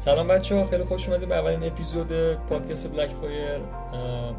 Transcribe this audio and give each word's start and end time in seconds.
سلام 0.00 0.28
بچه 0.28 0.56
ها 0.56 0.64
خیلی 0.64 0.84
خوش 0.84 1.08
اومدیم 1.08 1.28
به 1.28 1.36
اولین 1.36 1.64
اپیزود 1.64 2.34
پادکست 2.34 2.92
Black 2.92 3.10
Fire 3.10 3.60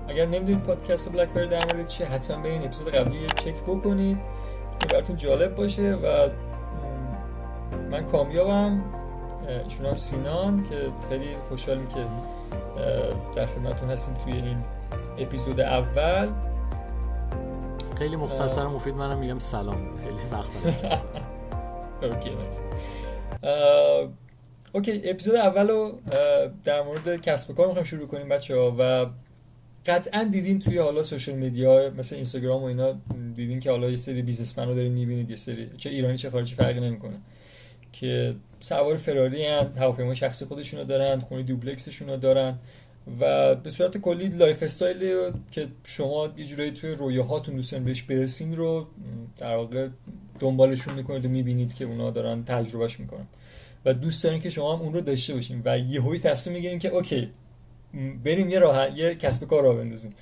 اگر 0.07 0.25
نمی‌دونید 0.25 0.63
پادکست 0.63 1.11
Black 1.11 1.29
Fire 1.29 1.45
در 1.45 1.75
مورد 1.75 1.87
چیه 1.87 2.07
حتما 2.07 2.37
برین 2.37 2.63
اپیزود 2.63 2.89
قبلی 2.89 3.27
چک 3.27 3.61
بکنید 3.67 4.17
که 4.79 4.87
براتون 4.87 5.15
جالب 5.15 5.55
باشه 5.55 5.93
و 5.93 6.29
من 7.91 8.05
کامیابم. 8.05 8.83
ایشون 9.63 9.85
هم 9.85 9.93
سینان 9.93 10.63
که 10.69 10.75
خیلی 11.09 11.35
خوشحالیم 11.49 11.87
که 11.87 12.05
در 13.35 13.45
خدمتتون 13.45 13.89
هستیم 13.89 14.15
توی 14.15 14.33
این 14.33 14.57
اپیزود 15.17 15.59
اول. 15.59 16.29
خیلی 17.97 18.15
مختصر 18.15 18.65
و 18.65 18.69
مفید 18.69 18.95
منم 18.95 19.17
میگم 19.17 19.39
سلام. 19.39 19.97
خیلی 19.97 20.21
وقت 20.31 20.51
Okay 22.03 22.37
okay 24.71 25.01
اپیزود 25.09 25.35
اول 25.35 25.67
رو 25.67 25.99
در 26.63 26.81
مورد 26.81 27.21
کسب 27.21 27.51
و 27.51 27.53
کار 27.53 27.67
می‌خوایم 27.67 27.85
شروع 27.85 28.07
کنیم 28.07 28.29
بچه 28.29 28.55
ها 28.55 28.75
و 28.79 29.05
قطعا 29.85 30.29
دیدین 30.31 30.59
توی 30.59 30.77
حالا 30.77 31.03
social 31.03 31.33
media 31.33 31.89
مثل 31.97 32.15
اینستاگرام 32.15 32.61
و 32.61 32.65
اینا 32.65 32.95
دیدین 33.35 33.59
که 33.59 33.71
حالا 33.71 33.89
یه 33.89 33.97
سری 33.97 34.21
businessman 34.21 34.67
رو 34.67 34.75
دارین 34.75 34.91
می‌بینید 34.91 35.29
یه 35.29 35.35
سری 35.35 35.69
چه 35.77 35.89
ایرانی 35.89 36.17
چه 36.17 36.29
خارجی 36.29 36.55
فرقی 36.55 36.79
نمی‌کنه. 36.79 37.17
که 37.93 38.35
سوار 38.59 38.97
فراری 38.97 39.45
هن 39.45 39.71
هواپیما 39.77 40.13
شخصی 40.13 40.45
خودشون 40.45 40.79
رو 40.79 40.85
دارن 40.85 41.19
خونه 41.19 41.43
دوبلکسشون 41.43 42.09
رو 42.09 42.17
دارن 42.17 42.57
و 43.19 43.55
به 43.55 43.69
صورت 43.69 43.97
کلی 43.97 44.27
lifestyle 44.27 45.31
که 45.51 45.67
شما 45.83 46.29
یه 46.37 46.45
جورایی 46.45 46.71
توی 46.71 46.91
رویاهاتون 46.91 47.55
دوست 47.55 47.69
دارین 47.69 47.83
بهش 47.83 48.01
برسین 48.01 48.57
رو 48.57 48.87
در 49.37 49.55
واقع 49.55 49.87
دنبالشون 50.39 50.93
می‌کنید 50.93 51.25
و 51.25 51.29
می‌بینید 51.29 51.73
که 51.73 51.85
اونا 51.85 52.11
دارن 52.11 52.43
تجربهش 52.45 52.99
می‌کنن. 52.99 53.27
و 53.85 53.93
دوست 53.93 54.23
دارین 54.23 54.41
که 54.41 54.49
شما 54.49 54.75
هم 54.75 54.81
اون 54.81 54.93
رو 54.93 55.01
داشته 55.01 55.33
باشین 55.33 55.61
و 55.65 55.77
یهویی 55.77 56.19
تصمیم 56.19 56.55
می‌گیریم 56.55 56.79
که 56.79 56.89
اوکی 56.89 57.31
بریم 58.23 58.49
یه 58.49 58.59
راه 58.59 58.97
یه 58.97 59.15
کسب 59.15 59.47
کار 59.47 59.63
راه 59.63 59.75
بندازیم. 59.75 60.15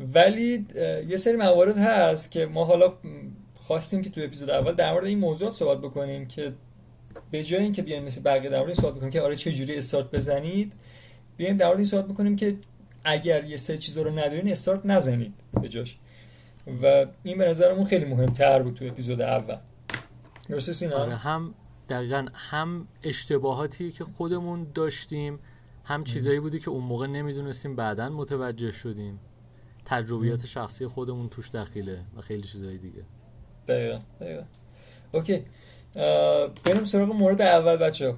ولی 0.00 0.66
یه 1.08 1.16
سری 1.16 1.36
موارد 1.36 1.78
هست 1.78 2.30
که 2.30 2.46
ما 2.46 2.64
حالا 2.64 2.92
خواستیم 3.54 4.02
که 4.02 4.10
تو 4.10 4.20
اپیزود 4.20 4.50
اول 4.50 4.72
در 4.72 4.92
مورد 4.92 5.04
این 5.04 5.18
موضوعات 5.18 5.52
صحبت 5.52 5.78
بکنیم 5.78 6.26
که 6.26 6.52
به 7.30 7.44
جای 7.44 7.62
اینکه 7.62 7.82
بیایم 7.82 8.04
مثل 8.04 8.22
بقیه 8.22 8.50
در 8.50 8.58
مورد 8.58 8.72
صحبت 8.72 8.94
بکنیم 8.94 9.10
که 9.10 9.20
آره 9.20 9.36
چه 9.36 9.52
جوری 9.52 9.76
استارت 9.76 10.10
بزنید 10.10 10.72
بیایم 11.36 11.56
در 11.56 11.66
مورد 11.66 11.78
این 11.78 11.86
صحبت 11.86 12.08
بکنیم 12.08 12.36
که 12.36 12.56
اگر 13.04 13.44
یه 13.44 13.56
سری 13.56 13.78
چیزا 13.78 14.02
رو 14.02 14.18
ندارین 14.18 14.52
استارت 14.52 14.86
نزنید 14.86 15.34
به 15.60 15.68
جاش. 15.68 15.96
و 16.82 17.06
این 17.22 17.38
به 17.38 17.48
نظرمون 17.48 17.84
خیلی 17.84 18.04
مهمتر 18.04 18.62
بود 18.62 18.74
تو 18.74 18.84
اپیزود 18.84 19.22
اول. 19.22 19.56
درسته 20.48 20.72
سینا؟ 20.72 20.96
آره 20.96 21.16
هم 21.16 21.54
دقیقا 21.88 22.26
هم 22.34 22.88
اشتباهاتی 23.02 23.92
که 23.92 24.04
خودمون 24.04 24.66
داشتیم 24.74 25.38
هم 25.84 26.04
چیزایی 26.04 26.40
بودی 26.40 26.58
که 26.58 26.70
اون 26.70 26.84
موقع 26.84 27.06
نمی‌دونستیم 27.06 27.76
بعدا 27.76 28.08
متوجه 28.08 28.70
شدیم. 28.70 29.20
تجربیات 29.84 30.46
شخصی 30.46 30.86
خودمون 30.86 31.28
توش 31.28 31.50
دخیله 31.50 32.00
و 32.16 32.20
خیلی 32.20 32.42
چیزایی 32.42 32.78
دیگه. 32.78 33.02
دقیقا 33.68 34.00
دقیقا. 34.20 34.42
اوکی. 35.12 35.44
بریم 36.64 36.84
سراغ 36.84 37.08
مورد 37.12 37.42
اول 37.42 37.76
بچه 37.76 38.14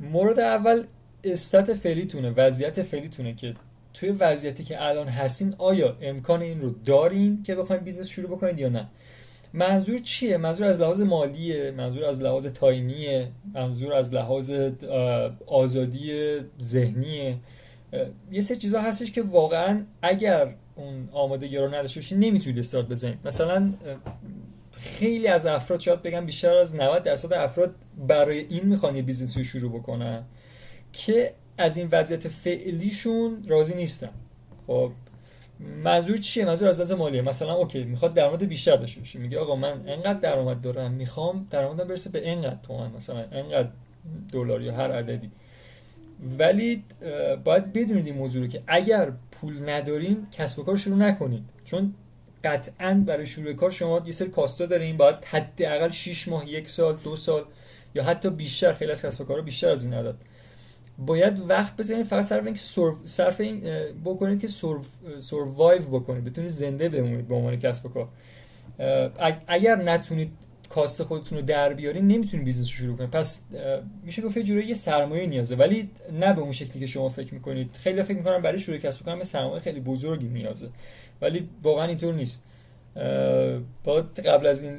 مورد 0.00 0.40
اول 0.40 0.84
استات 1.24 1.74
فعلیتونه 1.74 2.30
وضعیت 2.30 2.82
فعلیتونه 2.82 3.34
که 3.34 3.54
توی 3.94 4.08
وضعیتی 4.08 4.64
که 4.64 4.86
الان 4.86 5.08
هستین 5.08 5.54
آیا 5.58 5.96
امکان 6.00 6.42
این 6.42 6.60
رو 6.60 6.74
دارین 6.84 7.42
که 7.42 7.54
بخواین 7.54 7.82
business 7.82 8.06
شروع 8.08 8.36
بکنید 8.36 8.58
یا 8.58 8.68
نه؟ 8.68 8.88
منظور 9.54 9.98
چیه؟ 9.98 10.36
منظور 10.36 10.66
از 10.66 10.80
لحاظ 10.80 11.00
مالیه 11.00 11.70
منظور 11.70 12.04
از 12.04 12.22
لحاظ 12.22 12.46
time 12.46 13.01
یه 13.01 13.28
منظور 13.54 13.92
از 13.92 14.14
لحاظ 14.14 14.52
آزادی 15.46 16.12
ذهنیه. 16.60 17.36
یه 18.32 18.40
سری 18.40 18.56
چیزا 18.56 18.80
هستش 18.80 19.12
که 19.12 19.22
واقعا 19.22 19.84
اگر 20.02 20.54
اون 20.76 21.08
آمادگی 21.12 21.56
رو 21.56 21.74
نداشته 21.74 22.00
باشید 22.00 22.18
نمی‌تونید 22.18 22.58
استارت 22.58 22.88
بزنید 22.88 23.18
مثلا 23.24 23.72
خیلی 24.72 25.28
از 25.28 25.46
افراد 25.46 25.80
شاید 25.80 26.02
بگم 26.02 26.26
بیشتر 26.26 26.54
از 26.54 26.74
90 26.74 27.02
درصد 27.02 27.32
افراد 27.32 27.74
برای 28.08 28.38
این 28.38 28.64
می‌خوان 28.64 28.96
یه 28.96 29.02
business 29.02 29.34
ی 29.34 29.38
رو 29.40 29.44
شروع 29.44 29.72
بکنن 29.72 30.24
که 30.92 31.34
از 31.58 31.76
این 31.76 31.88
وضعیت 31.92 32.28
فعلیشون 32.28 33.44
راضی 33.48 33.74
نیستن. 33.74 34.10
خب 34.66 34.92
منظور 35.84 36.16
چیه؟ 36.16 36.44
منظور 36.44 36.68
از 36.68 36.80
لحاظ 36.80 36.92
مالیه 36.92 37.22
مثلا 37.22 37.54
اوکی 37.54 37.84
می‌خواد 37.84 38.14
درآمد 38.14 38.44
بیشتر 38.44 38.76
داشته 38.76 39.00
باشه. 39.00 39.18
میگه 39.18 39.38
آقا 39.38 39.56
من 39.56 39.88
انقدر 39.88 40.18
درآمد 40.20 40.60
دارم 40.60 40.92
می‌خوام 40.92 41.46
درآمدم 41.50 41.88
برسه 41.88 42.10
به 42.10 42.30
انقدر 42.30 42.58
تومن 42.62 42.90
مثلا 42.96 43.24
انقدر 43.32 43.68
دلار 44.32 44.62
یا 44.62 44.74
هر 44.74 44.92
عددی. 44.92 45.30
ولی 46.38 46.84
باید 47.44 47.72
بدونید 47.72 48.06
این 48.06 48.14
موضوع 48.14 48.42
رو 48.42 48.48
که 48.48 48.62
اگر 48.66 49.12
پول 49.30 49.68
ندارین 49.70 50.26
کسب 50.32 50.58
و 50.58 50.62
کار 50.62 50.76
شروع 50.76 50.96
نکنید 50.96 51.42
چون 51.64 51.94
قطعا 52.44 53.02
برای 53.06 53.26
شروع 53.26 53.52
کار 53.52 53.70
شما 53.70 54.02
یه 54.06 54.12
سری 54.12 54.28
کاستا 54.28 54.66
دارین 54.66 54.96
باید 54.96 55.24
حداقل 55.24 55.90
6 55.90 56.28
ماه 56.28 56.48
یک 56.48 56.68
سال 56.68 56.96
دو 56.96 57.16
سال 57.16 57.44
یا 57.94 58.04
حتی 58.04 58.30
بیشتر 58.30 58.72
خیلی 58.72 58.90
از 58.90 59.02
کسب 59.02 59.20
و 59.20 59.24
کارا 59.24 59.42
بیشتر 59.42 59.68
از 59.68 59.84
این 59.84 59.94
عدد. 59.94 60.14
باید 60.98 61.50
وقت 61.50 61.76
بذارید 61.76 62.06
فقط 62.06 62.24
صرف 62.24 62.44
اینکه 62.44 62.60
صرف 63.04 63.40
این 63.40 63.62
بکنید 64.04 64.40
که 64.40 64.48
survive 65.18 65.82
بکنید. 65.82 66.24
بتونید 66.24 66.50
زنده 66.50 66.88
بمونید 66.88 67.28
به 67.28 67.34
عنوان 67.34 67.58
کسب 67.58 67.86
و 67.86 67.88
کار. 67.88 68.08
اگر 69.46 69.76
نتونید 69.76 70.30
cost 70.68 71.02
خودتون 71.02 71.38
رو 71.38 71.44
در 71.44 71.74
بیارین 71.74 72.06
نمی‌تونید 72.06 72.44
business 72.44 72.66
رو 72.66 72.72
شروع 72.72 72.96
کنید. 72.96 73.10
پس 73.10 73.40
میشه 74.04 74.22
گفت 74.22 74.38
جوری 74.38 74.66
یه 74.66 74.74
سرمایه 74.74 75.26
نیازه. 75.26 75.56
ولی 75.56 75.90
نه 76.12 76.32
به 76.32 76.40
اون 76.40 76.52
شکلی 76.52 76.80
که 76.80 76.86
شما 76.86 77.08
فکر 77.08 77.34
می‌کنید. 77.34 77.70
خیلیا 77.72 78.02
فکر 78.02 78.16
می‌کنن 78.16 78.42
برای 78.42 78.58
شروع 78.58 78.78
کسب 78.78 79.02
و 79.02 79.04
کار 79.04 79.22
سرمایه 79.22 79.60
خیلی 79.60 79.80
بزرگی 79.80 80.28
نیازه. 80.28 80.68
ولی 81.22 81.48
واقعا 81.62 81.84
اینطور 81.84 82.14
نیست. 82.14 82.44
با 83.84 84.04
قبل 84.24 84.46
از 84.46 84.62
این 84.62 84.78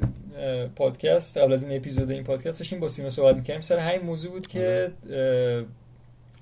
پادکست 0.76 1.38
قبل 1.38 1.52
از 1.52 1.62
این 1.62 1.76
اپیزود 1.76 2.10
این 2.10 2.24
پادکست 2.24 2.58
داشتیم 2.58 2.80
با 2.80 2.88
سینا 2.88 3.10
صحبت 3.10 3.36
می‌کردیم. 3.36 3.60
سر 3.60 3.78
همین 3.78 4.06
موضوع 4.06 4.32
بود 4.32 4.46
که 4.46 4.92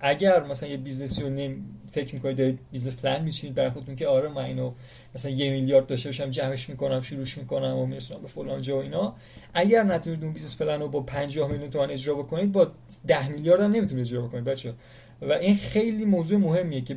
اگر 0.06 0.42
مثلا 0.42 0.68
یه 0.68 0.76
business 0.76 1.17
ی 1.17 1.22
رو 1.22 1.28
نیم 1.28 1.80
فکر 1.86 2.14
می‌کنید 2.14 2.36
دارید 2.36 2.58
business 2.72 2.96
plan 2.96 3.22
میچینید 3.22 3.56
برای 3.56 3.70
خودتون 3.70 3.96
که 3.96 4.06
آره 4.06 4.28
من 4.28 4.44
اینو 4.44 4.72
مثلا 5.14 5.30
یه 5.30 5.50
میلیارد 5.50 5.86
داشته 5.86 6.08
باشم 6.08 6.30
جمعش 6.30 6.68
می‌کنم 6.68 7.00
شروعش 7.00 7.38
می‌کنم 7.38 7.76
و 7.76 7.86
میرسونم 7.86 8.22
به 8.22 8.28
فلان 8.28 8.62
جا 8.62 8.76
و 8.76 8.80
اینا. 8.80 9.16
اگر 9.54 9.82
نتونید 9.82 10.24
اون 10.24 10.32
business 10.32 10.62
plan 10.62 10.80
رو 10.80 10.88
با 10.88 11.00
50 11.00 11.50
میلیون 11.50 11.70
تومان 11.70 11.90
اجرا 11.90 12.14
بکنید 12.14 12.52
با 12.52 12.72
10 13.06 13.28
میلیارد 13.28 13.60
هم 13.60 13.70
نمی‌تونید 13.70 14.06
اجرا 14.06 14.22
بکنید 14.22 14.44
بچه‌ها 14.44 14.74
و 15.22 15.32
این 15.32 15.56
خیلی 15.56 16.04
موضوع 16.04 16.38
مهمیه 16.38 16.80
که 16.80 16.96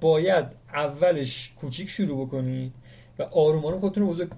باید 0.00 0.44
اولش 0.74 1.52
کوچیک 1.60 1.88
شروع 1.88 2.26
بکنید 2.26 2.72
و 3.18 3.22
آروم 3.22 3.64
آروم 3.64 3.80
خودتون 3.80 4.02
رو 4.02 4.08
بزرگ 4.08 4.30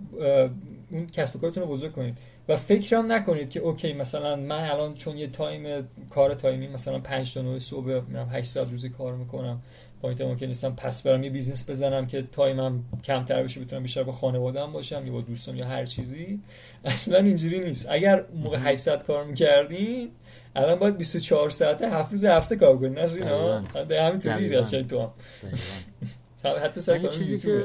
اون 0.90 1.06
کسب 1.06 1.36
و 1.36 1.38
کارتون 1.38 1.62
رو 1.62 1.68
بزرگ 1.68 1.92
کنید. 1.92 2.18
و 2.48 2.56
فکرم 2.56 3.12
نکنید 3.12 3.50
که 3.50 3.60
okay 3.60 3.92
مثلا 3.92 4.36
من 4.36 4.70
الان 4.70 4.94
چون 4.94 5.18
یه 5.18 5.26
time 5.26 5.88
کار 6.10 6.34
time 6.34 6.61
ی 6.61 6.68
مثلا 6.68 6.98
5 6.98 7.34
تا 7.34 7.42
9 7.42 7.58
صبح 7.58 8.00
میرم 8.08 8.28
8 8.32 8.46
ساعت 8.48 8.70
روزی 8.70 8.88
کار 8.88 9.14
می‌کنم. 9.14 9.62
با 10.02 10.10
این 10.10 10.22
ممکن 10.22 10.46
نیستم. 10.46 10.74
پس 10.74 11.02
برم 11.02 11.24
یه 11.24 11.30
business 11.30 11.70
بزنم 11.70 12.06
که 12.06 12.24
time 12.32 12.74
م 12.74 12.84
کمتر 13.04 13.42
بشه 13.42 13.60
بتونم 13.60 13.82
بیشتر 13.82 14.02
با 14.02 14.12
خانواده‌ام 14.12 14.72
باشم 14.72 15.06
یا 15.06 15.12
با 15.12 15.20
دوستان 15.20 15.56
یا 15.56 15.66
هر 15.66 15.86
چیزی. 15.86 16.40
اصلا 16.84 17.18
اینجوری 17.18 17.58
نیست. 17.58 17.86
اگر 17.90 18.24
موقع 18.34 18.58
8 18.60 18.74
ساعت 18.74 19.06
کار 19.06 19.24
می‌کردین 19.24 20.10
الان 20.56 20.78
باید 20.78 20.96
24 20.96 21.50
ساعت 21.50 21.82
هفت 21.82 22.10
روز 22.10 22.24
هفته 22.24 22.56
کار 22.56 22.78
کنید 22.78 22.98
نه 22.98 23.14
اینا 23.14 23.62
همینطوری 24.06 24.56
قشنگ 24.56 24.88
تو 24.88 25.00
هم. 25.00 25.10
حتی 26.64 26.80
سر 26.80 27.06
چیزی 27.06 27.38
که 27.38 27.64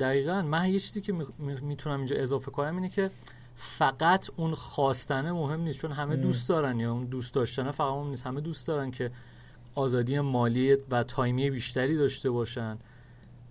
دقیقا 0.00 0.42
من 0.42 0.70
یه 0.70 0.78
چیزی 0.78 1.00
که 1.00 1.14
می‌تونم 1.62 1.96
اینجا 1.96 2.16
اضافه 2.16 2.50
کنم 2.50 2.76
اینه 2.76 2.88
که 2.88 3.10
فقط 3.56 4.30
اون 4.36 4.54
خواستنه 4.54 5.32
مهم 5.32 5.60
نیست 5.60 5.80
چون 5.80 5.92
همه 5.92 6.16
دوست 6.16 6.48
دارن 6.48 6.80
یا 6.80 6.92
اون 6.92 7.04
دوست 7.04 7.34
داشتنه 7.34 7.70
فقط 7.70 7.92
مهم 7.92 8.08
نیست. 8.08 8.26
همه 8.26 8.40
دوست 8.40 8.68
دارن 8.68 8.90
که 8.90 9.10
آزادی 9.74 10.20
مالی 10.20 10.76
و 10.90 11.02
تایمی 11.02 11.50
بیشتری 11.50 11.96
داشته 11.96 12.30
باشن. 12.30 12.78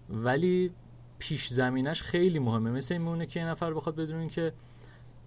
ولی 0.10 0.72
پیش 1.20 1.48
زمینش 1.48 2.02
خیلی 2.02 2.40
مهمه. 2.40 2.72
مثل 2.72 2.94
این 2.94 3.02
مونه 3.02 3.26
که 3.26 3.40
یه 3.40 3.48
نفر 3.48 3.74
بخواد 3.74 3.96
بدونین 3.96 4.30
که 4.30 4.54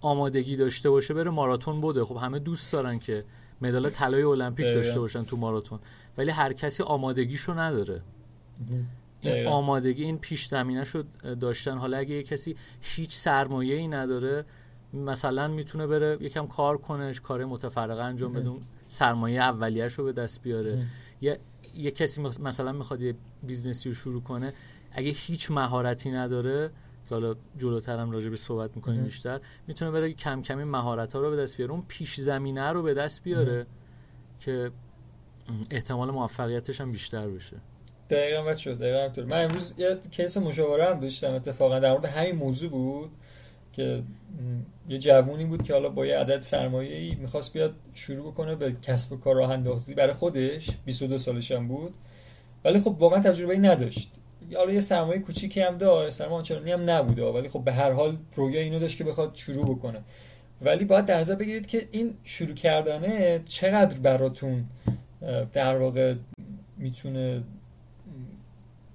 آمادگی 0.01 0.55
داشته 0.55 0.89
باشه 0.89 1.13
بره 1.13 1.31
ماراتون 1.31 1.81
بوده 1.81 2.05
خب 2.05 2.15
همه 2.15 2.39
دوست 2.39 2.73
دارن 2.73 2.99
که 2.99 3.25
مدال 3.61 3.89
طلای 3.89 4.23
المپیک 4.23 4.73
داشته 4.73 4.99
باشن 4.99 5.23
تو 5.23 5.37
ماراتون. 5.37 5.79
ولی 6.17 6.31
هر 6.31 6.53
کسی 6.53 6.83
آمادگیشو 6.83 7.53
نداره. 7.53 8.01
این 9.25 9.47
آمادگی 9.47 10.03
این 10.03 10.17
پیش 10.17 10.45
زمینه 10.45 10.83
شد 10.83 11.07
داشتن. 11.39 11.77
حالا 11.77 11.97
اگه 11.97 12.15
یه 12.15 12.23
کسی 12.23 12.55
هیچ 12.81 13.15
سرمایه 13.15 13.75
ای 13.75 13.87
نداره 13.87 14.45
مثلا 14.93 15.47
می‌تونه 15.47 15.87
بره 15.87 16.17
یکم 16.21 16.47
کار 16.47 16.77
کنه 16.77 17.13
کار 17.13 17.45
متفرقه 17.45 18.03
انجام 18.03 18.33
بده 18.33 18.51
سرمایه 18.87 19.41
اولیه‌اش 19.41 19.93
رو 19.93 20.05
به 20.05 20.13
دست 20.13 20.41
بیاره. 20.41 20.85
یه 21.21 21.39
یه 21.75 21.91
کسی 21.91 22.21
مثلا 22.21 22.71
می‌خواد 22.71 23.01
یه 23.01 23.15
business 23.43 23.84
ی 23.84 23.89
رو 23.89 23.95
شروع 23.95 24.23
کنه 24.23 24.53
اگه 24.91 25.11
هیچ 25.11 25.51
مهارتی 25.51 26.11
نداره 26.11 26.71
که 27.09 27.15
حالا 27.15 27.35
جلوترم 27.57 28.11
راجع 28.11 28.29
به 28.29 28.37
صحبت 28.37 28.75
می‌کنیم 28.75 29.03
بیشتر 29.03 29.39
می‌تونه 29.67 29.91
بره 29.91 30.13
کم 30.13 30.41
کمی 30.41 30.63
مهارت 30.63 31.13
ها 31.13 31.21
رو 31.21 31.29
به 31.29 31.35
دست 31.35 31.57
بیاره. 31.57 31.71
اون 31.71 31.83
پیش 31.87 32.19
زمینه 32.19 32.71
رو 32.71 32.81
به 32.83 32.93
دست 32.93 33.23
بیاره 33.23 33.65
که 34.39 34.71
احتمال 35.71 36.11
موفقیتش 36.11 36.81
هم 36.81 36.91
بیشتر 36.91 37.27
بشه. 37.27 37.57
دقیقا 38.13 38.43
بچه 38.43 38.75
دقیقا 38.75 39.03
همطور 39.03 39.25
من 39.25 39.43
امروز 39.43 39.73
یه 39.77 39.97
کیس 40.11 40.37
مشاوره 40.37 40.85
هم 40.85 40.99
داشتم 40.99 41.33
اتفاقا 41.33 41.79
در 41.79 41.91
مورد 41.91 42.05
همین 42.05 42.35
موضوع 42.35 42.69
بود 42.69 43.09
که 43.73 44.03
یه 44.89 44.97
جوونی 44.99 45.45
بود 45.45 45.63
که 45.63 45.73
حالا 45.73 45.89
با 45.89 46.05
یه 46.05 46.17
عدد 46.17 46.41
سرمایه 46.41 46.97
ای 46.97 47.15
می‌خواست 47.15 47.53
بیاد 47.53 47.73
شروع 47.93 48.31
بکنه 48.31 48.55
به 48.55 48.75
کسب 48.81 49.13
و 49.13 49.17
کار 49.17 49.35
راه 49.35 49.51
اندازی 49.51 49.93
برای 49.93 50.13
خودش. 50.13 50.69
22 50.85 51.17
سالش 51.17 51.51
هم 51.51 51.67
بود. 51.67 51.93
ولی 52.65 52.79
خب 52.79 52.95
واقعا 52.99 53.19
تجربه 53.19 53.53
ای 53.53 53.59
نداشت. 53.59 54.11
حالا 54.55 54.71
یه 54.71 54.79
سرمایه 54.79 55.19
کوچیکی 55.19 55.61
هم 55.61 55.77
داشت 55.77 56.09
سرمایه 56.09 56.37
آنچنانی 56.37 56.71
هم 56.71 56.89
نبوده. 56.89 57.23
ولی 57.23 57.49
خب 57.49 57.63
به 57.63 57.73
هر 57.73 57.91
حال 57.91 58.17
رویا 58.35 58.61
اینو 58.61 58.79
داشت 58.79 58.97
که 58.97 59.03
بخواد 59.03 59.31
شروع 59.35 59.75
بکنه. 59.75 60.01
ولی 60.61 60.85
باید 60.85 61.05
در 61.05 61.19
نظر 61.19 61.35
بگیرید 61.35 61.67
که 61.67 61.87
این 61.91 62.13
شروع 62.23 62.53
کردنه 62.53 63.41
چقدر 63.45 63.97
براتون 63.97 64.65
در 65.53 65.77
واقع 65.77 66.15
می‌تونه 66.77 67.43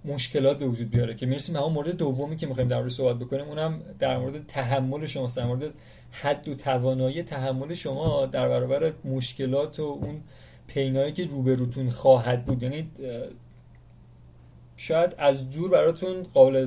مشکلات 0.05 0.59
به 0.59 0.67
وجود 0.67 0.91
بیاره 0.91 1.15
که 1.15 1.27
می‌رسیم 1.27 1.57
همون 1.57 1.73
مورد 1.73 1.91
دومی 1.91 2.37
که 2.37 2.47
می‌خوایم 2.47 2.69
در 2.69 2.89
صحبت 2.89 3.19
بکنیم 3.19 3.49
اونم 3.49 3.81
در 3.99 4.19
مورد 4.19 4.47
تحمل 4.47 5.07
شما 5.07 5.27
در 5.37 5.47
مورد 5.47 5.63
حد 6.11 6.49
و 6.49 6.55
توانایی 6.55 7.23
تحمل 7.23 7.75
شما 7.75 8.27
در 8.27 8.49
برابر 8.49 8.93
مشکلات 9.05 9.81
و 9.81 9.83
اون 9.83 10.21
پینایی 10.67 11.13
که 11.13 11.27
روبروتون 11.27 11.91
خواهد 11.91 12.45
بود. 12.45 12.63
یعنی 12.63 12.91
شاید 14.77 15.15
از 15.19 15.51
دور 15.51 15.71
براتون 15.71 16.23
قابل 16.23 16.67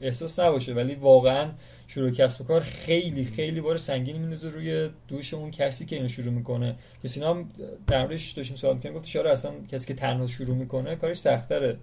احساس 0.00 0.38
نباشه 0.38 0.74
ولی 0.74 0.94
واقعا 0.94 1.48
شروع 1.88 2.10
کسب 2.10 2.46
کار 2.46 2.60
خیلی 2.60 3.24
خیلی 3.24 3.60
بار 3.60 3.78
سنگینی 3.78 4.18
میندازه 4.18 4.50
روی 4.50 4.90
دوش 5.08 5.34
اون 5.34 5.50
کسی 5.50 5.86
که 5.86 5.96
اینو 5.96 6.08
شروع 6.08 6.32
می‌کنه. 6.32 6.76
کسی 7.04 7.24
هم 7.24 7.50
در 7.86 8.00
موردش 8.00 8.30
داشتیم 8.30 8.56
سوال 8.56 8.74
می‌کنیم 8.74 8.94
گفت 8.94 9.06
شاید 9.06 9.26
اصلا 9.26 9.52
کسی 9.68 9.86
که 9.86 9.94
تنها 9.94 10.26
شروع 10.26 10.56
می‌کنه 10.56 10.96
کارش 10.96 11.16
سختره 11.16 11.78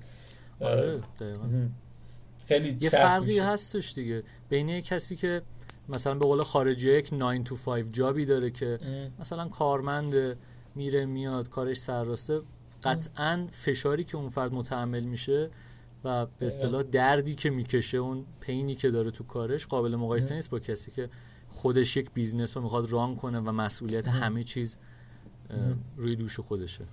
آره 0.59 1.01
خیلی 2.47 2.77
یه 2.81 2.89
فرقی 2.89 3.25
میشه. 3.25 3.44
هستش 3.44 3.94
دیگه. 3.94 4.23
بین 4.50 4.81
کسی 4.81 5.15
که 5.15 5.41
مثلا 5.89 6.15
به 6.15 6.25
قول 6.25 6.41
خارجی 6.41 6.91
یک 6.91 7.13
9 7.13 7.44
to 7.44 7.65
5 7.65 7.85
جابی 7.91 8.25
داره 8.25 8.49
که 8.51 8.79
مثلا 9.19 9.47
کارمند 9.47 10.38
میره 10.75 11.06
میاد 11.06 11.49
کارش 11.49 11.77
سرراسته 11.77 12.41
قطعا 12.83 13.47
فشاری 13.51 14.03
که 14.03 14.17
اون 14.17 14.29
فرد 14.29 14.53
متحمل 14.53 15.03
میشه 15.03 15.49
و 16.03 16.25
به 16.25 16.45
اصطلاح 16.45 16.83
دردی 16.83 17.35
که 17.35 17.50
می‌کشه 17.50 17.97
اون 17.97 18.25
pain 18.39 18.68
ی 18.68 18.75
که 18.75 18.91
داره 18.91 19.11
تو 19.11 19.23
کارش 19.23 19.67
قابل 19.67 19.95
مقایسه 19.95 20.35
نیست 20.35 20.50
با 20.50 20.59
کسی 20.59 20.91
که 20.91 21.09
خودش 21.50 21.97
یک 21.97 22.11
business 22.13 22.57
رو 22.57 22.63
می‌خواد 22.63 22.91
run 22.91 23.15
کنه 23.15 23.39
و 23.39 23.51
مسئولیت 23.51 24.07
همه 24.07 24.44
چیز 24.44 24.77
روی 25.97 26.15
دوش 26.15 26.39
خودشه. 26.39 26.85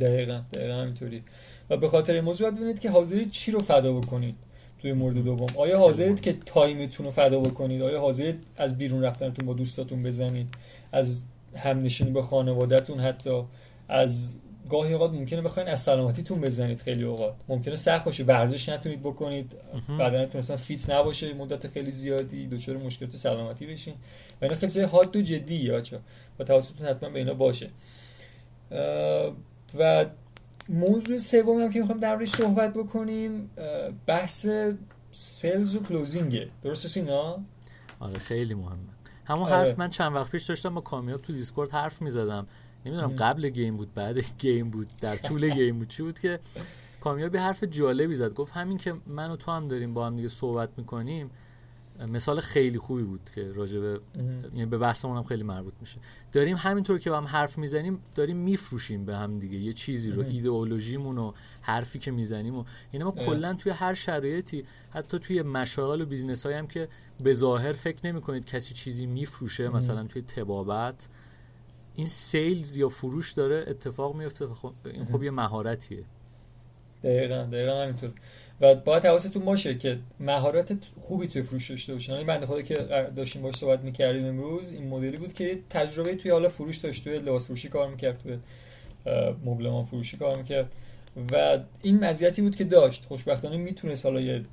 دقیقا 0.00 0.42
دقیقا 0.52 0.74
همینطوری. 0.74 1.22
و 1.70 1.76
به 1.76 1.88
خاطر 1.88 2.12
این 2.12 2.24
موضوع 2.24 2.50
ببینید 2.50 2.78
که 2.80 2.90
حاضرید 2.90 3.30
چی 3.30 3.52
رو 3.52 3.58
فدا 3.58 3.92
بکنید 3.92 4.36
توی 4.78 4.92
مورد 4.92 5.14
دوم؟ 5.14 5.46
آیا 5.58 5.78
حاضرید 5.78 6.20
که 6.20 6.32
time 6.32 6.74
تون 6.74 7.06
رو 7.06 7.12
فدا 7.12 7.40
بکنید؟ 7.40 7.82
آیا 7.82 8.00
حاضرید 8.00 8.44
از 8.56 8.78
بیرون 8.78 9.02
رفتنتون 9.02 9.46
با 9.46 9.52
دوستاتون 9.52 10.02
بزنید؟ 10.02 10.54
از 10.92 11.22
همنشینی 11.56 12.10
با 12.10 12.22
خانوادهتون 12.22 13.00
حتی؟ 13.00 13.42
از 13.88 14.34
گاهی 14.70 14.92
اوقات 14.92 15.10
ممکنه 15.10 15.42
بخواین 15.42 15.68
از 15.68 15.82
سلامتیتون 15.82 16.40
بزنید 16.40 16.80
خیلی 16.80 17.04
اوقات. 17.04 17.34
ممکنه 17.48 17.76
سخت 17.76 18.04
باشه 18.04 18.24
ورزش 18.24 18.68
نتونید 18.68 19.02
بکنید. 19.02 19.52
بدنتون 19.98 20.38
اصلا 20.38 20.56
فیت 20.56 20.90
نباشه 20.90 21.34
مدت 21.34 21.68
خیلی 21.68 21.92
زیادی 21.92 22.46
دچار 22.46 22.76
مشکلات 22.76 23.16
سلامتی 23.16 23.66
بشین. 23.66 23.94
و 24.40 24.44
اینا 24.44 24.56
خیلی 24.56 24.80
حاد 24.80 25.16
و 25.16 25.20
جدی 25.20 25.70
بچا 25.70 26.00
و 26.38 26.44
توسطتون 26.44 26.86
حتما 26.86 27.10
به 27.10 27.18
اینا 27.18 27.34
باشه. 27.34 27.70
و 29.78 30.06
موضوع 30.68 31.18
سومی 31.18 31.62
هم 31.62 31.72
که 31.72 31.80
می‌خوام 31.80 32.00
در 32.00 32.24
صحبت 32.24 32.72
بکنیم 32.72 33.50
بحث 34.06 34.48
سلز 35.12 35.74
و 35.74 35.82
کلوزینگه 35.82 36.48
درسته 36.62 36.88
سینا؟ 36.88 37.38
آره 38.00 38.18
خیلی 38.18 38.54
مهمه. 38.54 38.78
همون 39.24 39.42
آره. 39.42 39.54
حرف 39.54 39.78
من 39.78 39.90
چند 39.90 40.14
وقت 40.14 40.32
پیش 40.32 40.44
داشتم 40.44 40.74
با 40.74 40.80
کامیاب 40.80 41.22
تو 41.22 41.32
Discord 41.32 41.70
حرف 41.70 42.02
می‌زدم. 42.02 42.46
نمی‌دونم 42.86 43.08
قبل 43.08 43.48
game 43.48 43.76
بود 43.76 43.94
بعد 43.94 44.18
game 44.38 44.70
بود 44.70 44.88
در 45.00 45.16
طول 45.16 45.48
game 45.48 45.78
بود 45.78 45.88
چی 45.88 46.02
بود 46.02 46.18
که 46.18 46.40
کامیابی 47.00 47.38
حرف 47.38 47.64
جالبی 47.64 48.14
زد. 48.14 48.34
گفت 48.34 48.52
همین 48.52 48.78
که 48.78 48.94
من 49.06 49.30
و 49.30 49.36
تو 49.36 49.52
هم 49.52 49.68
داریم 49.68 49.94
با 49.94 50.06
هم 50.06 50.16
دیگه 50.16 50.28
صحبت 50.28 50.70
می‌کنیم 50.76 51.30
مثال 52.08 52.40
خیلی 52.40 52.78
خوبی 52.78 53.02
بود 53.02 53.30
که 53.34 53.52
راجبه 53.52 54.00
یعنی 54.54 54.66
به 54.66 54.78
بحثمون 54.78 55.16
هم 55.16 55.24
خیلی 55.24 55.42
مربوط 55.42 55.74
میشه. 55.80 55.98
داریم 56.32 56.56
همینطور 56.56 56.98
که 56.98 57.10
با 57.10 57.16
هم 57.16 57.24
حرف 57.24 57.58
می‌زنیم 57.58 57.98
داریم 58.14 58.36
میفروشیم 58.36 59.04
به 59.04 59.16
هم 59.16 59.38
دیگه. 59.38 59.58
یه 59.58 59.72
چیزی 59.72 60.10
رو 60.10 60.22
ایدئولوژیمون 60.22 61.18
و 61.18 61.32
حرفی 61.62 61.98
که 61.98 62.10
می‌زنیم 62.10 62.54
و 62.54 62.64
یعنی 62.92 63.04
ما 63.04 63.10
کلا 63.10 63.54
توی 63.54 63.72
هر 63.72 63.94
شرایطی 63.94 64.64
حتی 64.90 65.18
توی 65.18 65.42
مشاغل 65.42 66.00
و 66.00 66.06
business 66.06 66.46
هم 66.46 66.66
که 66.66 66.88
به 67.20 67.32
ظاهر 67.32 67.72
فکر 67.72 68.06
نمی 68.06 68.20
کنید 68.20 68.44
کسی 68.44 68.74
چیزی 68.74 69.06
میفروشه 69.06 69.68
مثلا 69.68 70.04
توی 70.04 70.22
طبابت 70.22 71.08
این 72.00 72.08
sales 72.08 72.76
یا 72.76 72.88
فروش 72.88 73.32
داره 73.32 73.64
اتفاق 73.68 74.16
میفته 74.16 74.46
خب 74.46 74.72
این 74.84 75.04
خب 75.04 75.22
یه 75.22 75.30
مهارتیه. 75.30 76.04
دقیقا 77.02 77.48
دقیقا 77.52 77.82
همینطور. 77.82 78.10
و 78.60 78.74
باید 78.74 79.06
حواستون 79.06 79.44
باشه 79.44 79.74
که 79.74 79.98
مهارت 80.20 80.72
خوبی 81.00 81.26
توی 81.26 81.42
فروش 81.42 81.70
داشته 81.70 81.92
باشین. 81.92 82.14
این 82.14 82.26
بنده 82.26 82.46
خدا 82.46 82.62
که 82.62 82.74
داشتیم 83.16 83.42
باش 83.42 83.56
صحبت 83.56 83.80
می‌کردیم 83.80 84.24
امروز 84.24 84.72
این 84.72 84.88
مدلی 84.88 85.16
بود 85.16 85.34
که 85.34 85.58
تجربه 85.70 86.14
توی 86.14 86.30
حالا 86.30 86.48
فروش 86.48 86.76
داشت 86.76 87.04
توی 87.04 87.18
لباس 87.18 87.46
فروشی 87.46 87.68
کار 87.68 87.88
می‌کرد 87.88 88.18
توی 88.22 88.38
مبلمان 89.44 89.84
فروشی 89.84 90.16
کار 90.16 90.36
می‌کرد. 90.36 90.72
و 91.32 91.58
این 91.82 92.04
مزیتی 92.04 92.42
بود 92.42 92.56
که 92.56 92.64
داشت. 92.64 93.04
خوشبختانه 93.04 93.56
می‌تونست 93.56 94.06
حالا 94.06 94.20
یه 94.20 94.44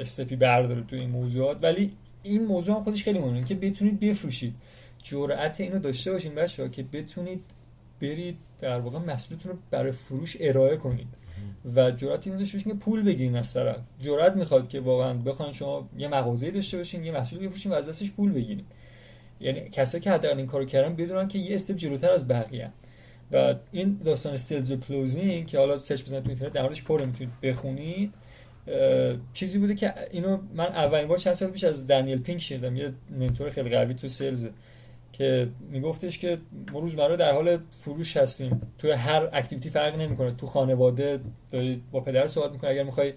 استپی 0.00 0.36
برداره 0.36 0.82
توی 0.82 1.00
این 1.00 1.10
موضوعات. 1.10 1.58
ولی 1.62 1.92
این 2.22 2.44
موضوع 2.44 2.76
هم 2.76 2.84
خودش 2.84 3.04
خیلی 3.04 3.18
مهمه 3.18 3.44
که 3.44 3.54
بتونید 3.54 4.00
بفروشید. 4.00 4.54
جرأت 5.02 5.60
اینو 5.60 5.78
داشته 5.78 6.12
باشین 6.12 6.34
بچه‌ها 6.34 6.68
که 6.68 6.82
بتونید 6.82 7.44
برید 8.00 8.36
در 8.60 8.80
واقع 8.80 8.98
محصولتون 8.98 9.52
رو 9.52 9.58
برای 9.70 9.92
فروش 9.92 10.36
ارائه 10.40 10.76
کنید. 10.76 11.06
و 11.74 11.90
جرأت 11.90 12.26
اینو 12.26 12.38
داشته 12.38 12.58
باشین 12.58 12.72
که 12.72 12.78
پول 12.78 13.02
بگیرین 13.02 13.36
از 13.36 13.54
طرف. 13.54 13.76
جرأت 14.00 14.36
می‌خواد 14.36 14.68
که 14.68 14.80
واقعا 14.80 15.14
بخواین 15.14 15.52
شما 15.52 15.88
یه 15.98 16.08
مغازه 16.08 16.50
داشته 16.50 16.76
باشین 16.76 17.04
یه 17.04 17.12
محصول 17.12 17.46
بفروشین 17.46 17.72
و 17.72 17.74
از 17.74 17.88
دستش 17.88 18.10
پول 18.10 18.32
بگیرید 18.32 18.64
یعنی 19.40 19.60
کسایی 19.60 20.04
که 20.04 20.10
حداقل 20.10 20.36
این 20.36 20.46
کارو 20.46 20.64
کردن 20.64 20.96
بدونن 20.96 21.28
که 21.28 21.38
یه 21.38 21.54
استپ 21.54 21.76
جلوتر 21.76 22.10
از 22.10 22.28
بقیه 22.28 22.70
و 23.32 23.54
این 23.72 24.00
داستان 24.04 24.32
sales 24.32 24.70
و 24.70 24.76
closing 24.76 25.46
که 25.46 25.58
حالا 25.58 25.78
search 25.78 26.04
بزنید 26.04 26.22
تو 26.22 26.28
اینترنت 26.28 26.52
در 26.52 26.62
موردش 26.62 26.82
پر 26.82 27.04
می‌تونید 27.04 27.40
بخونید. 27.42 28.12
چیزی 29.32 29.58
بوده 29.58 29.74
که 29.74 29.94
اینو 30.10 30.38
من 30.54 30.66
اولین 30.66 31.08
بار 31.08 31.18
چند 31.18 31.32
سال 31.32 31.50
پیش 31.50 31.64
از 31.64 31.86
دنیل 31.86 32.18
پینک 32.18 32.40
شنیدم. 32.40 32.76
یه 32.76 32.92
mentor 33.18 33.50
خیلی 33.50 33.70
قوی 33.70 33.94
تو 33.94 34.08
sales 34.08 34.46
که 35.12 35.48
میگفتش 35.70 36.18
که 36.18 36.38
ما 36.72 36.80
روزمره 36.80 37.16
در 37.16 37.32
حال 37.32 37.58
فروش 37.78 38.16
هستیم. 38.16 38.60
توی 38.78 38.90
هر 38.90 39.28
activity 39.32 39.70
فرق 39.70 40.00
نمی‌کنه. 40.00 40.30
تو 40.30 40.46
خانواده 40.46 41.20
داری 41.50 41.82
با 41.92 42.00
پدر 42.00 42.26
صحبت 42.26 42.52
می‌کنی. 42.52 42.70
اگر 42.70 42.82
می‌خوای 42.82 43.12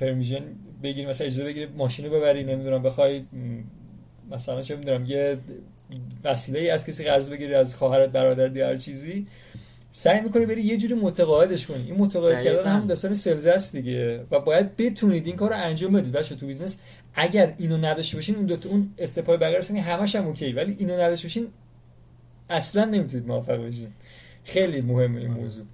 permission 0.00 0.42
بگیری 0.82 1.06
مثلا 1.06 1.26
اجازه 1.26 1.44
بگیری 1.44 1.66
ماشین 1.66 2.08
ببری 2.08 2.44
نمی‌دونم 2.44 2.82
بخوای 2.82 3.24
مثلا 4.30 4.62
چه 4.62 4.76
می‌دونم 4.76 5.04
یه 5.06 5.38
وسیله 6.24 6.58
ای 6.58 6.70
از 6.70 6.86
کسی 6.86 7.04
قرض 7.04 7.30
بگیری 7.30 7.54
از 7.54 7.74
خواهرت 7.74 8.10
برادر 8.10 8.58
هر 8.58 8.76
چیزی 8.76 9.26
سعی 9.92 10.20
می‌کنی 10.20 10.46
بری 10.46 10.62
یه 10.62 10.76
جوری 10.76 10.94
متقاعدش 10.94 11.66
کنی. 11.66 11.84
این 11.86 11.96
متقاعد 11.96 12.44
کردن 12.44 12.70
هم 12.70 12.86
داستان 12.86 13.14
sales 13.14 13.46
است 13.46 13.76
دیگه. 13.76 14.24
و 14.30 14.40
باید 14.40 14.76
بتونید 14.76 15.26
این 15.26 15.36
کار 15.36 15.50
رو 15.50 15.56
انجام 15.56 15.92
بدید. 15.92 16.12
بچه 16.12 16.36
تو 16.36 16.46
business 16.46 16.80
اگر 17.16 17.54
اینو 17.58 17.76
نداشته 17.76 18.16
باشین 18.16 18.36
اون 18.36 18.46
دو 18.46 18.56
تا 18.56 18.68
اون 18.68 18.94
step 18.98 19.28
ای 19.28 19.36
بقیه 19.36 19.78
همش 19.78 20.16
هم 20.16 20.26
okay 20.26 20.52
ولی 20.52 20.72
اینو 20.78 20.94
نداشته 20.94 21.28
باشین 21.28 21.48
اصلا 22.50 22.84
نمی‌تونید 22.84 23.26
موفق 23.26 23.56
بشین 23.56 23.92
خیلی 24.44 24.80
مهمه 24.80 25.20
این 25.20 25.30
موضوع. 25.30 25.64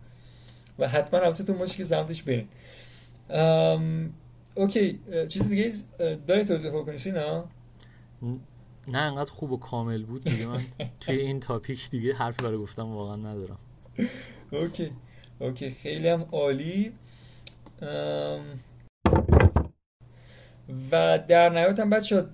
و 0.78 0.88
حتما 0.88 1.20
حواستون 1.20 1.58
باشه 1.58 1.76
که 1.76 1.84
سمتش 1.84 2.22
برین. 2.22 2.48
okay 4.54 5.00
چیز 5.28 5.48
دیگه 5.48 5.72
داری 6.26 6.44
توضیح 6.44 6.70
کنی 6.70 7.12
نه 7.12 7.44
نه 8.88 8.98
انقدر 8.98 9.30
خوب 9.30 9.52
و 9.52 9.56
کامل 9.56 10.02
بود 10.02 10.24
دیگه. 10.24 10.46
من 10.46 10.60
توی 11.00 11.16
این 11.16 11.40
topic 11.40 11.90
دیگه 11.90 12.14
حرفی 12.14 12.42
برای 12.42 12.58
گفتم 12.58 12.86
واقعا 12.86 13.16
ندارم. 13.16 13.58
okay 14.50 14.90
okay 15.38 15.70
خیلی 15.70 16.08
هم 16.08 16.26
عالی. 16.32 16.92
و 20.92 21.18
در 21.28 21.48
نهایت 21.48 21.80
هم 21.80 21.90
بچه 21.90 22.24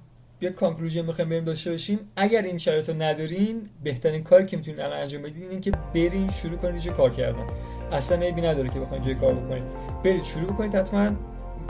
یه 0.40 0.50
conclusion 0.50 1.00
می‌خوایم 1.02 1.30
بریم 1.30 1.44
داشته 1.44 1.70
باشیم. 1.70 1.99
اگر 2.16 2.42
این 2.42 2.58
شرایط 2.58 2.88
رو 2.88 3.02
ندارین 3.02 3.68
بهترین 3.85 4.23
کاری 4.23 4.47
که 4.47 4.56
می‌تونید 4.56 4.80
الان 4.80 4.99
انجام 4.99 5.23
بدین 5.23 5.42
اینه 5.42 5.61
که 5.61 5.70
برین 5.94 6.30
شروع 6.30 6.56
کنید 6.56 6.80
چه 6.80 6.90
کار 6.90 7.11
کردن. 7.11 7.47
اصلا 7.92 8.18
عیبی 8.18 8.40
نداره 8.40 8.68
که 8.68 8.80
بخواید 8.80 9.04
جای 9.04 9.14
کار 9.14 9.35
بکنید 9.35 9.62
برید 10.04 10.23
شروع 10.23 10.44
بکنید 10.44 10.75
حتما. 10.75 11.11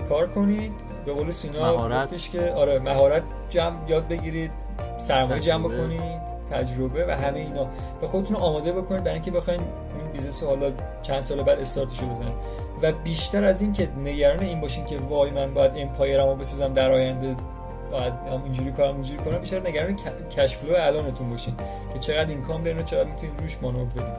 کار 0.09 0.27
کنید. 0.27 0.73
به 1.07 1.13
قول 1.13 1.31
سینا 1.31 1.73
مهارت. 1.73 2.31
که 2.33 2.51
آره 2.51 2.79
مهارت 2.79 3.23
جمع 3.51 3.91
یاد 3.91 4.09
بگیرید. 4.09 4.51
سرمایه 4.99 5.41
جمع 5.41 5.69
بکنید. 5.69 6.29
تجربه 6.51 7.07
و 7.07 7.11
همه 7.11 7.39
اینا. 7.39 7.69
به 8.01 8.07
خودتون 8.07 8.37
آماده 8.37 8.73
بکنید 8.73 9.01
برای 9.01 9.15
اینکه 9.15 9.31
بخواید 9.31 9.61
این 9.61 10.13
business 10.13 10.43
حالا 10.43 10.73
چند 11.03 11.21
سال 11.21 11.43
بعد 11.43 11.61
استارتش 11.61 12.03
بزنید. 12.03 12.35
و 12.83 12.93
بیشتر 12.93 13.45
از 13.45 13.63
این 13.63 13.73
که 13.73 13.89
نگران 14.05 14.41
این 14.41 14.61
باشین 14.61 14.87
که 14.87 14.99
وای 14.99 15.31
من 15.31 15.55
باید 15.55 15.73
empire 15.77 16.20
مو 16.20 16.35
بسازم 16.35 16.73
در 16.73 16.93
آینده 16.93 17.37
باید 17.91 18.13
اینجوری 18.45 18.73
کنم 18.73 18.95
اینجوری 18.95 19.25
کنم 19.25 19.39
بیشتر 19.39 19.69
نگران 19.69 19.97
cash 20.37 20.57
flow 20.57 20.75
الانتون 20.77 21.31
باشین 21.31 21.55
که 21.95 21.99
چقدر 21.99 22.31
income 22.31 22.63
دارین 22.63 22.81
و 22.81 22.83
چقدر 22.83 23.05
می‌تونید 23.05 23.41
روش 23.41 23.59
مانور 23.63 23.85
بدین. 23.85 24.15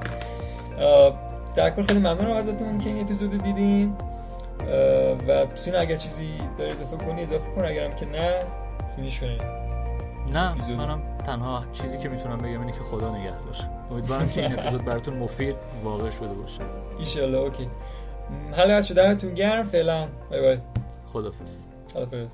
در 1.56 1.70
کل 1.70 1.82
خیلی 1.82 2.00
ممنونم 2.00 2.36
ازتون 2.36 2.80
که 2.80 2.90
این 2.90 3.02
اپیزود 3.02 3.44
دیدین. 3.44 3.96
و 5.28 5.46
سینا 5.56 5.76
اگر 5.76 5.96
چیزی 5.96 6.34
داری 6.58 6.72
اضافه 6.72 6.98
کنی 6.98 7.24
اضافه 7.24 7.52
کن. 7.56 7.66
اگرم 7.66 7.96
که 7.96 8.06
نه 8.06 8.40
finish 8.96 9.20
کنیم 9.20 9.42
نه 10.34 10.76
منم 10.78 11.02
تنها 11.24 11.64
چیزی 11.72 11.98
که 11.98 12.10
می‌تونم 12.10 12.38
بگم 12.38 12.60
اینه 12.60 12.72
که 12.72 12.80
خدا 12.80 13.18
نگهدار. 13.18 13.56
امیدوارم 13.92 14.30
که 14.30 14.42
این 14.42 14.60
اپیزود 14.60 14.86
براتون 14.86 15.18
مفید 15.18 15.56
واقع 15.84 16.10
شده 16.10 16.34
باشه. 16.34 16.62
and 17.24 17.36
okay. 17.36 17.70
حالا 18.58 18.82
دمتون 18.94 19.34
گرم 19.34 19.64
فعلا. 19.64 20.08
bye 20.30 20.42
bye. 20.42 20.58
خدافظ 21.06 21.66
خدافظ 21.94 22.30